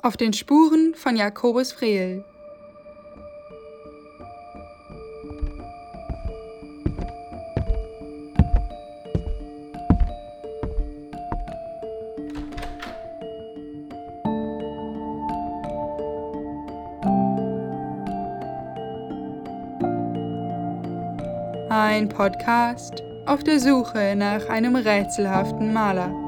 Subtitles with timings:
[0.00, 2.24] Auf den Spuren von Jakobus Frehl.
[21.70, 26.27] Ein Podcast auf der Suche nach einem rätselhaften Maler.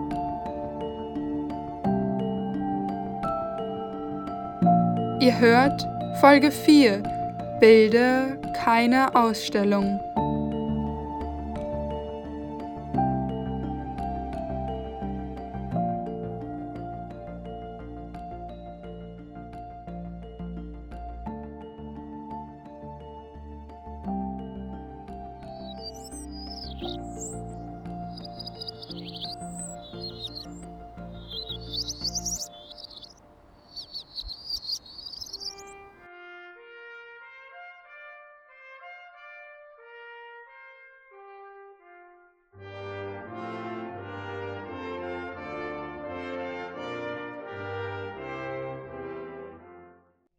[5.21, 5.87] Ihr hört
[6.19, 7.03] Folge 4
[7.61, 10.01] Bilder, keine Ausstellung.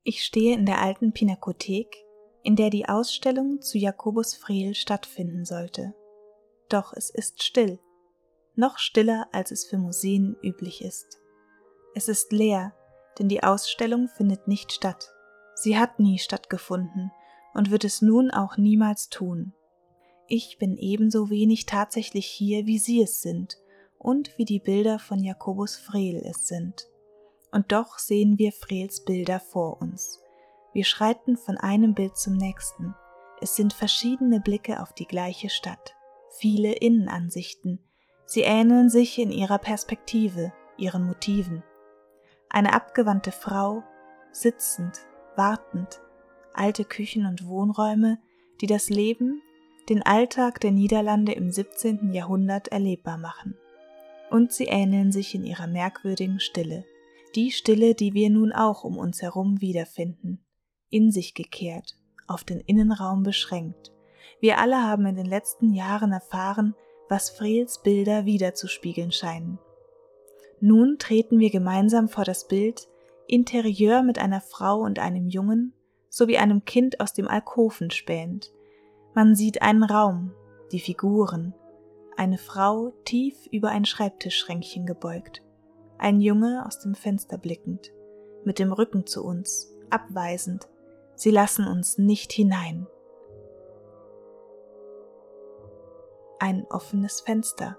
[0.04, 1.96] Ich stehe in der alten Pinakothek,
[2.42, 5.94] in der die Ausstellung zu Jakobus Frehl stattfinden sollte.
[6.70, 7.80] Doch es ist still,
[8.56, 11.20] noch stiller, als es für Museen üblich ist.
[11.94, 12.74] Es ist leer,
[13.20, 15.14] denn die Ausstellung findet nicht statt.
[15.54, 17.12] Sie hat nie stattgefunden
[17.54, 19.54] und wird es nun auch niemals tun.
[20.28, 23.58] Ich bin ebenso wenig tatsächlich hier, wie Sie es sind
[24.00, 26.91] und wie die Bilder von Jakobus Frehl es sind
[27.52, 30.22] und doch sehen wir Frehls Bilder vor uns.
[30.74, 32.96] Wir schreiten von einem Bild zum nächsten.
[33.42, 35.96] Es sind verschiedene Blicke auf die gleiche Stadt,
[36.30, 37.80] viele Innenansichten.
[38.26, 41.64] Sie ähneln sich in ihrer Perspektive, ihren Motiven.
[42.50, 43.84] Eine abgewandte Frau,
[44.32, 45.02] sitzend,
[45.36, 46.02] wartend,
[46.54, 48.20] alte Küchen und Wohnräume,
[48.62, 49.42] die das Leben,
[49.90, 52.14] den Alltag der Niederlande im 17.
[52.14, 53.58] Jahrhundert erlebbar machen.
[54.30, 56.86] Und sie ähneln sich in ihrer merkwürdigen Stille
[57.36, 60.44] die Stille, die wir nun auch um uns herum wiederfinden,
[60.90, 61.98] in sich gekehrt,
[62.28, 63.92] auf den Innenraum beschränkt.
[64.40, 66.76] Wir alle haben in den letzten Jahren erfahren,
[67.10, 69.60] was Frehls Bilder wiederzuspiegeln scheinen.
[70.60, 72.88] Nun treten wir gemeinsam vor das Bild,
[73.28, 75.74] Interieur mit einer Frau und einem Jungen
[76.10, 78.52] sowie einem Kind aus dem Alkoven spähend.
[79.14, 80.34] Man sieht einen Raum,
[80.72, 81.54] die Figuren,
[82.18, 85.42] eine Frau tief über ein Schreibtischschränkchen gebeugt
[86.02, 87.92] ein Junge aus dem Fenster blickend,
[88.44, 90.68] mit dem Rücken zu uns, abweisend.
[91.16, 92.88] Sie lassen uns nicht hinein.
[96.40, 97.78] Ein offenes Fenster.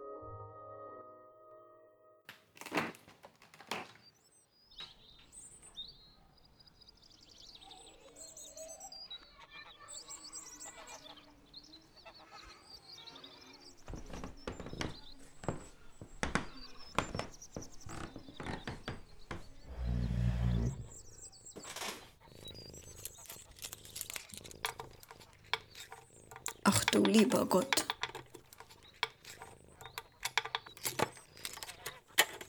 [26.64, 27.86] Ach du lieber Gott.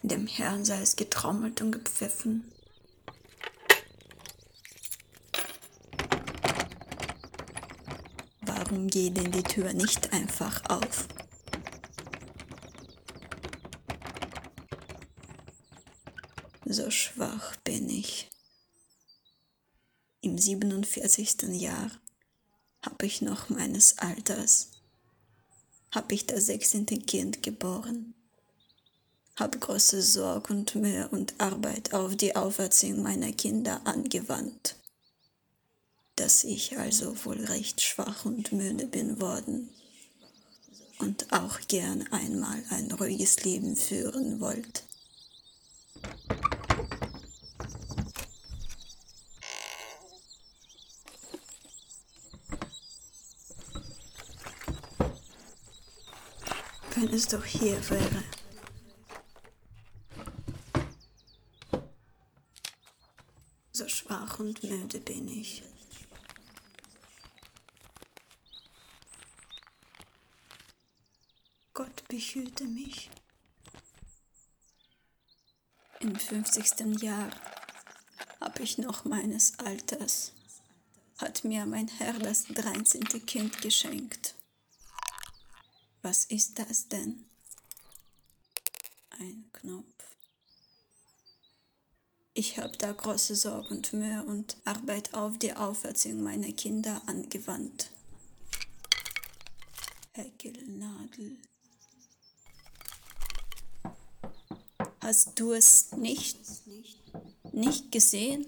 [0.02, 2.52] Dem Herrn sei es getrommelt und gepfiffen.
[8.42, 11.08] Warum geht denn die Tür nicht einfach auf?
[16.66, 18.30] So schwach bin ich.
[20.22, 21.44] Im 47.
[21.62, 21.92] Jahr
[22.83, 24.69] habe ich noch meines Alters,
[25.91, 28.13] habe ich das sechzehnte Kind geboren,
[29.38, 34.75] habe große Sorge und Mühe und Arbeit auf die Auferziehung meiner Kinder angewandt,
[36.17, 39.69] dass ich also wohl recht schwach und müde bin worden
[41.00, 44.83] und auch gern einmal ein ruhiges Leben führen wollt.
[57.13, 58.24] Es doch hier wäre.
[63.71, 65.63] So schwach und müde bin ich.
[71.74, 73.10] Gott behüte mich.
[76.00, 77.01] Im 50.
[77.01, 77.30] Jahr
[78.42, 80.33] habe ich noch meines Alters,
[81.18, 83.04] hat mir mein Herr das 13.
[83.25, 84.23] Kind geschenkt.
[86.03, 87.25] Was ist das denn?
[89.11, 89.85] Ein Knopf.
[92.33, 97.89] Ich habe da große Sorge und Mühe und Arbeit auf die Auferziehung meiner Kinder angewandt.
[100.11, 101.38] Häkelnadel.
[105.00, 106.38] Hast du es nicht,
[107.53, 108.45] nicht gesehen?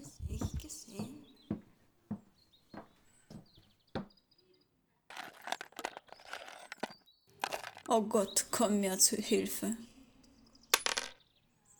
[7.98, 9.74] Oh Gott, komm mir zu Hilfe.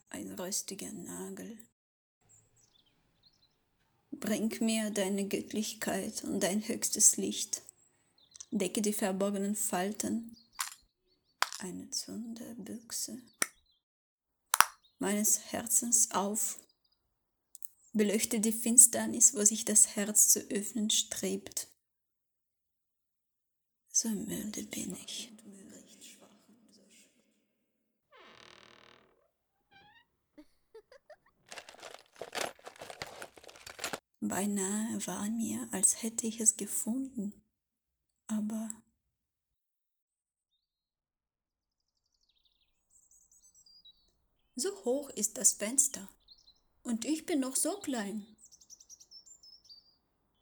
[0.08, 1.58] Ein röstiger Nagel.
[4.12, 7.60] Bring mir deine Göttlichkeit und dein höchstes Licht.
[8.50, 10.34] Decke die verborgenen Falten.
[11.58, 13.20] Eine Zunderbüchse
[14.98, 16.58] meines Herzens auf.
[17.92, 21.68] Beleuchte die Finsternis, wo sich das Herz zu öffnen strebt.
[23.92, 25.36] So müde bin ich.
[34.20, 37.32] Beinahe war mir, als hätte ich es gefunden,
[38.26, 38.70] aber
[44.54, 46.08] so hoch ist das Fenster
[46.82, 48.26] und ich bin noch so klein.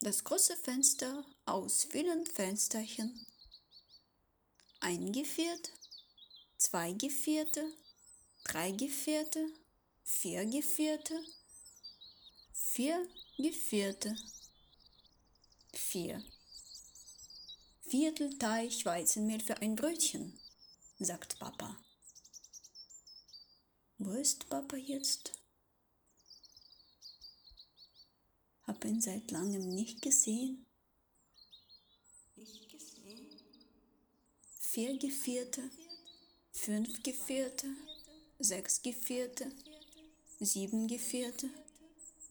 [0.01, 3.27] Das große Fenster aus vielen Fensterchen.
[4.81, 5.71] Ein Gevierte,
[6.59, 7.73] zwei Gevierte,
[8.45, 9.49] drei Gevierte,
[10.03, 11.19] vier Gevierte,
[12.75, 14.17] vier Gevierte.
[15.73, 16.25] Vier.
[17.83, 20.41] Viertelteich Weizenmehl für ein Brötchen,
[20.99, 21.79] sagt Papa.
[23.99, 25.41] Wo ist Papa jetzt?
[28.65, 30.67] Hab ihn seit langem nicht gesehen.
[32.35, 33.41] Nicht gesehen.
[34.59, 35.71] Vier Gevierte,
[36.51, 37.69] fünf Gevierte,
[38.41, 39.53] sechs Gevierte,
[40.41, 41.49] sieben Gevierte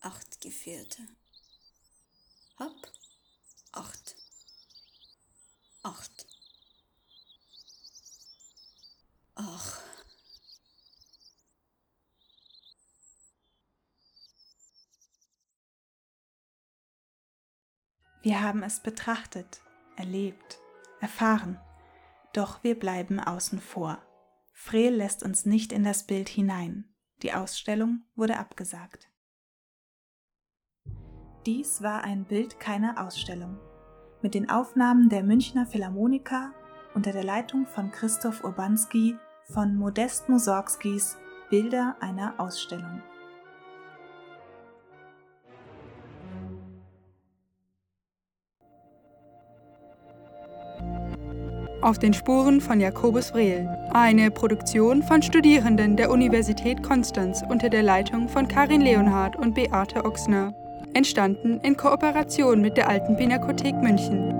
[0.03, 1.01] acht Gefährte.
[2.57, 2.91] Hab
[3.71, 4.15] acht.
[5.81, 6.27] Acht.
[9.35, 9.81] Ach.
[18.21, 19.61] Wir haben es betrachtet,
[19.97, 20.59] erlebt,
[21.01, 21.59] erfahren,
[22.31, 24.01] doch wir bleiben außen vor.
[24.53, 26.95] Freel lässt uns nicht in das Bild hinein.
[27.21, 29.12] Die Ausstellung wurde abgesagt.
[31.45, 33.57] Dies war ein Bild keiner Ausstellung.
[34.21, 36.51] Mit den Aufnahmen der Münchner Philharmoniker
[36.93, 39.17] unter der Leitung von Christoph Urbanski
[39.51, 41.17] von Modest Mussorgskis
[41.49, 43.01] Bilder einer Ausstellung.
[51.81, 57.83] Auf den Spuren von Jakobus Vrehl, eine Produktion von Studierenden der Universität Konstanz unter der
[57.83, 60.55] Leitung von Karin Leonhardt und Beate Ochsner
[60.93, 64.32] entstanden in Kooperation mit der Alten Pinakothek München.